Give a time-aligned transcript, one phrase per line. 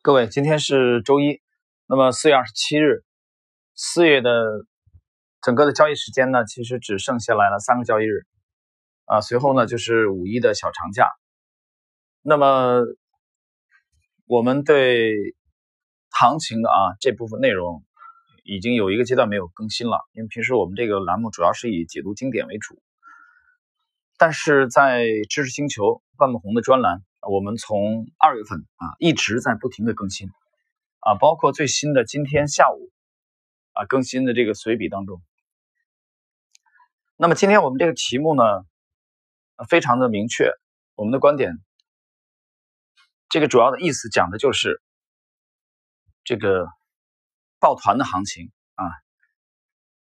[0.00, 1.42] 各位，今天是周一，
[1.88, 3.02] 那么四月二十七日，
[3.74, 4.30] 四月的
[5.42, 8.24] 整个的交易时间呢，其实只剩下来了三个交易日，
[9.06, 11.10] 啊，随后呢就是五一的小长假。
[12.22, 12.84] 那么
[14.26, 15.34] 我们对
[16.10, 17.82] 行情的啊这部分内容
[18.44, 22.80] 已经有一个阶段没有更新了，因为平时我们这个栏目主要是以解读经典为主，
[24.16, 27.02] 但是在知识星球万木红的专栏。
[27.20, 30.28] 我们从二月份啊一直在不停的更新
[31.00, 32.90] 啊，包括最新的今天下午
[33.72, 35.20] 啊更新的这个随笔当中。
[37.16, 38.42] 那么今天我们这个题目呢，
[39.68, 40.52] 非常的明确，
[40.94, 41.58] 我们的观点，
[43.28, 44.80] 这个主要的意思讲的就是
[46.22, 46.68] 这个
[47.58, 48.84] 抱团的行情啊，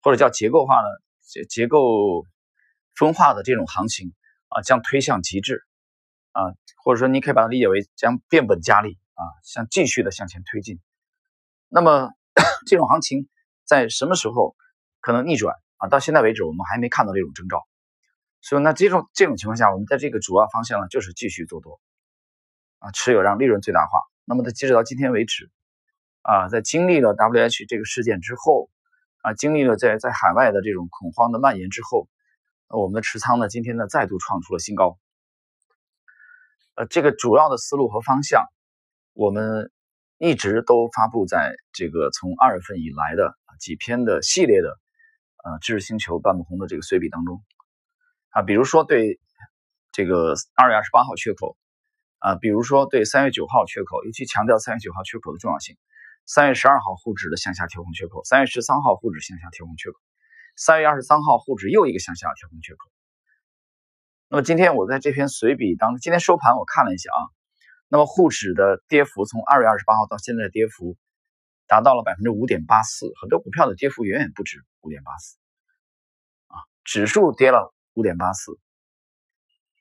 [0.03, 0.89] 或者叫结构化的
[1.23, 2.27] 结结构
[2.95, 4.13] 分化的这种行情
[4.49, 5.66] 啊，将推向极致。
[6.37, 6.53] 啊，
[6.85, 10.81] 或者说你可以把它理解为将变本加厉啊，向继续的向前推进。
[11.71, 12.11] 那么
[12.69, 13.27] 这种行情
[13.65, 14.55] 在什么时候
[15.01, 15.89] 可能逆转啊？
[15.89, 17.67] 到现在为止，我们还没看到这种征兆。
[18.43, 21.81] 所以那这种这种情况下，我们在这个主要方向呢，就是继续做多
[22.81, 23.99] 啊，持有让利润最大化。
[24.27, 25.51] 那么它截止到今天为止
[26.21, 28.69] 啊，在经历了 W H 这个事件之后
[29.23, 32.09] 啊，经历了在在海外的这种恐慌的蔓延之后，
[32.69, 34.99] 我们的持仓呢，今天呢再度创出了新高。
[36.77, 38.45] 呃，这个主要的思路和方向，
[39.15, 39.73] 我们
[40.19, 44.79] 一直都发布在这个从二月份以来的几篇的系列的
[45.43, 47.43] 呃知识星球半不红的这个随笔当中
[48.29, 49.19] 啊，比如说对
[49.91, 51.57] 这个二月二十八号缺口
[52.19, 55.79] 啊，比如说对三月九号缺口，尤其强调三月九号缺口的重要性，
[56.27, 59.97] 三月十二号沪指的向下调控缺口，三月十三号沪指向下调控缺口，
[60.57, 62.91] 三月二十三号沪指又一个向下调控缺口。
[64.29, 67.21] 那么今天我在这篇随笔当中，今天收盘我看了一下啊，
[67.87, 70.97] 那么沪指的跌幅从二月二十八号到现在跌幅
[71.69, 75.39] 达到了百分之五点八四，很多股票的跌幅远远不止五点八四。
[76.49, 78.59] 啊，指数跌了五点八四，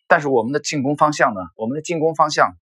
[0.05, 2.55] 但是我们的进攻方向呢，我们的进攻方向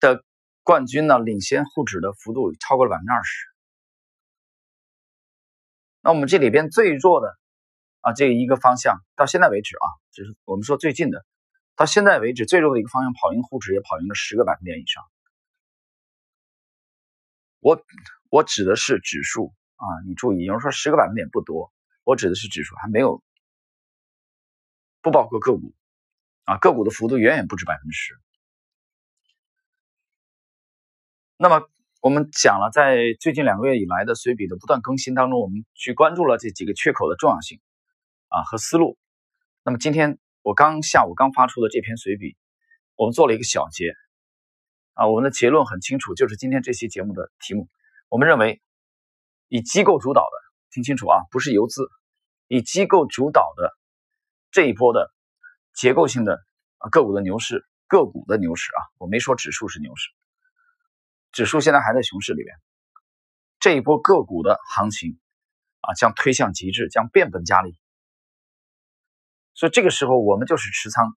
[0.00, 0.22] 的
[0.62, 3.46] 冠军呢，领先沪指的幅度超过了百分之二十，
[6.02, 7.38] 那我们这里边最弱的。
[8.06, 11.26] 啊，这一个方向到现在为止啊，就是我们说最近的，
[11.74, 15.02] 到现在为止最弱的一个方向，跑赢沪指也跑赢了十个百分点以上。
[17.58, 17.82] 我
[18.30, 21.72] 我指的是指数啊，你注意，有人说十个百分点不多，
[22.04, 23.24] 我指的是指数，还没有
[25.02, 25.74] 不包括个股
[26.44, 28.14] 啊，个股的幅度远远不止百分之十。
[31.38, 31.68] 那么
[32.00, 37.60] 我们讲了，在最近两个月以来的随笔的不断更新当中，我们去关注了这几个缺口的重要性。
[38.36, 38.98] 啊和思路，
[39.62, 42.36] 那么今天我刚下午刚发出的这篇随笔，
[42.94, 43.94] 我们做了一个小结，
[44.92, 47.66] 啊，我们的结论很清楚，就是今天这期节目的题目，
[48.10, 48.60] 我们认为
[49.48, 50.36] 以机构主导的，
[50.70, 51.88] 听清楚啊，不是游资，
[52.46, 53.72] 以机构主导的
[54.50, 55.10] 这一波的
[55.72, 56.44] 结构性的
[56.76, 60.10] 啊个股的牛市，个股的牛市啊，我没说指数是牛市，
[61.32, 62.54] 指数现在还在熊市里边，
[63.60, 65.18] 这一波个股的行情
[65.80, 67.78] 啊将推向极致，将变本加厉。
[69.56, 71.16] 所以这个时候，我们就是持仓，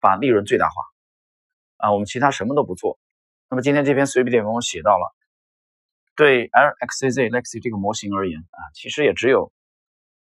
[0.00, 0.82] 把利润最大化，
[1.76, 2.98] 啊，我们其他什么都不做。
[3.50, 5.14] 那么今天这篇随笔里面我写到了，
[6.16, 9.52] 对 LXZ Lexi 这个模型而言啊，其实也只有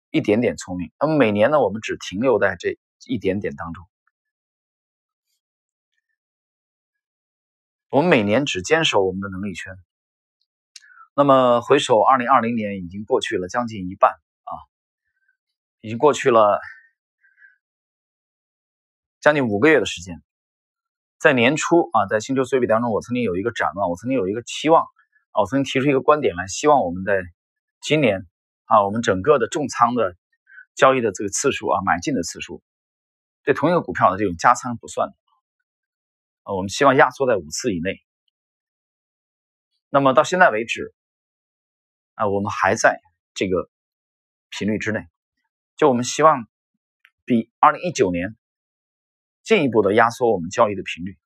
[0.09, 0.91] 一点点聪明。
[0.99, 3.87] 那么每年呢，我们只停留在这一点点当中，
[7.89, 9.77] 我们每年只坚守我们的能力圈。
[11.13, 14.51] 那么回首二零二零年，已经过去了将近一半啊，
[15.81, 16.59] 已经过去了。
[19.25, 20.21] 将近五个月的时间，
[21.17, 24.83] 在年初啊，在星球随笔当中，我曾经有一个展望，我曾经有一个期望
[25.31, 27.23] 啊，我曾经提出一个观点来，希望我们在
[27.81, 28.27] 今年
[28.65, 30.15] 啊，我们整个的重仓的
[30.75, 32.61] 交易的这个次数啊，买进的次数，
[33.43, 35.09] 对同一个股票的这种加仓不算
[36.43, 37.95] 啊，我们希望压缩在五次以内。
[39.89, 40.93] 那么到现在为止
[42.13, 43.01] 啊，我们还在
[43.33, 43.71] 这个
[44.51, 45.07] 频率之内，
[45.77, 46.47] 就我们希望
[47.25, 48.37] 比二零一九年。
[49.45, 51.19] 进一步的压缩我们交易的频率，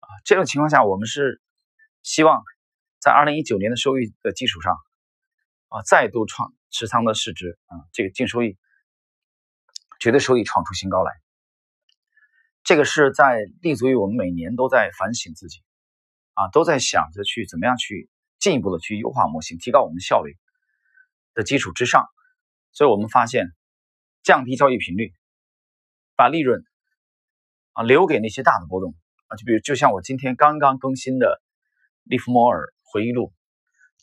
[0.00, 1.42] 啊，这种情况下，我们是
[2.02, 2.42] 希望
[2.98, 4.74] 在二零一九年的收益的基础上，
[5.68, 8.56] 啊，再度创持仓的市值啊，这个净收益
[10.00, 11.12] 绝对收益创出新高来。
[12.62, 15.60] 这个是在立足于我们每年都在反省自己，
[16.32, 18.08] 啊，都在想着去怎么样去
[18.38, 20.38] 进一步的去优化模型，提高我们效率
[21.34, 22.06] 的基础之上，
[22.72, 23.52] 所以我们发现
[24.22, 25.12] 降低交易频率，
[26.16, 26.64] 把利润。
[27.74, 28.94] 啊，留给那些大的波动
[29.26, 31.42] 啊，就比如就像我今天刚刚更新的
[32.02, 33.32] 利弗莫尔回忆录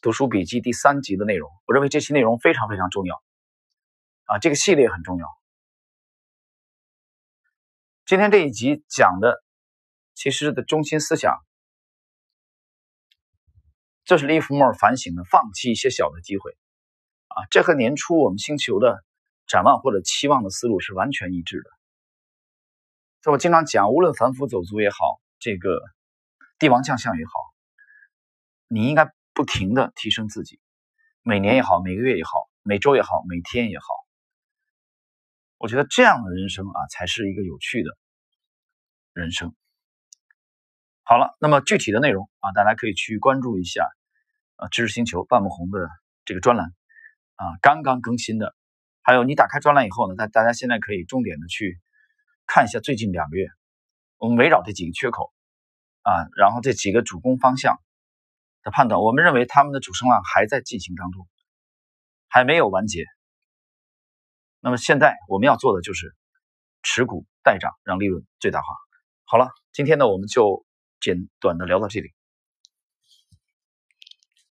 [0.01, 1.49] 读书笔记第三集的内容。
[1.65, 3.21] 我认为这期内容非常非常重要
[4.25, 5.27] 啊，这个系列很重要。
[8.05, 9.41] 今天这一集讲的
[10.13, 11.37] 其实的中心思想，
[14.03, 16.51] 这是利弗莫尔反省的，放弃一些小的机会
[17.27, 19.01] 啊，这和年初我们星球的
[19.47, 21.80] 展望或者期望的思路是完全一致的。
[23.23, 25.79] 所以我经常讲，无论凡夫走卒也好，这个
[26.57, 27.31] 帝王将相也好，
[28.67, 30.59] 你应该不停的提升自己，
[31.21, 32.31] 每年也好，每个月也好，
[32.63, 33.85] 每周也好，每天也好。
[35.59, 37.95] 我觉得这样的人生啊，才是一个有趣的
[39.13, 39.53] 人生。
[41.03, 43.87] 好了，那么具体的内容啊，大家可以去关注一下
[44.55, 45.87] 啊，知识星球半木红的
[46.25, 46.73] 这个专栏
[47.35, 48.55] 啊，刚刚更新的。
[49.03, 51.79] 还有你打开专栏以后呢，大大家现在可以重点的去。
[52.53, 53.47] 看一下最近两个月，
[54.17, 55.31] 我们围绕这几个缺口
[56.01, 57.77] 啊，然后这几个主攻方向
[58.61, 61.25] 的判断，我们认为他们的主升浪还在进行当中，
[62.27, 63.05] 还没有完结。
[64.59, 66.13] 那么现在我们要做的就是
[66.83, 68.67] 持股待涨，让利润最大化。
[69.23, 70.65] 好了，今天呢我们就
[70.99, 72.11] 简短的聊到这里。